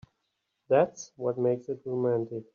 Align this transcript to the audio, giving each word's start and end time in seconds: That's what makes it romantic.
That's 0.67 1.11
what 1.15 1.37
makes 1.37 1.69
it 1.69 1.83
romantic. 1.85 2.45